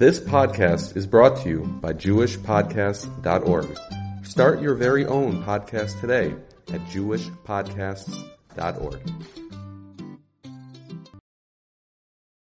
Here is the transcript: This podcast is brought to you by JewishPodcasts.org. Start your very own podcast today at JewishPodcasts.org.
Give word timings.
This 0.00 0.18
podcast 0.18 0.96
is 0.96 1.06
brought 1.06 1.36
to 1.42 1.48
you 1.50 1.60
by 1.82 1.92
JewishPodcasts.org. 1.92 3.78
Start 4.24 4.62
your 4.62 4.74
very 4.74 5.04
own 5.04 5.44
podcast 5.44 6.00
today 6.00 6.34
at 6.72 6.80
JewishPodcasts.org. 6.86 9.39